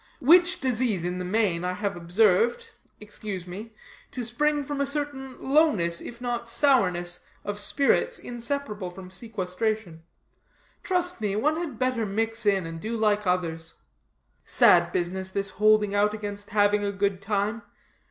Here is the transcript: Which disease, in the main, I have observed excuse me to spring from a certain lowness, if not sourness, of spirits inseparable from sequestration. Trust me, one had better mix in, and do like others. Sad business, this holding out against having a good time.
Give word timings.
Which 0.19 0.59
disease, 0.59 1.05
in 1.05 1.19
the 1.19 1.25
main, 1.25 1.63
I 1.63 1.73
have 1.73 1.95
observed 1.95 2.69
excuse 2.99 3.45
me 3.45 3.71
to 4.09 4.23
spring 4.23 4.63
from 4.63 4.81
a 4.81 4.85
certain 4.87 5.37
lowness, 5.39 6.01
if 6.01 6.19
not 6.19 6.49
sourness, 6.49 7.19
of 7.45 7.59
spirits 7.59 8.17
inseparable 8.17 8.89
from 8.89 9.11
sequestration. 9.11 10.01
Trust 10.81 11.21
me, 11.21 11.35
one 11.35 11.57
had 11.57 11.77
better 11.77 12.07
mix 12.07 12.47
in, 12.47 12.65
and 12.65 12.81
do 12.81 12.97
like 12.97 13.27
others. 13.27 13.75
Sad 14.43 14.91
business, 14.91 15.29
this 15.29 15.51
holding 15.61 15.93
out 15.93 16.15
against 16.15 16.49
having 16.49 16.83
a 16.83 16.91
good 16.91 17.21
time. 17.21 17.61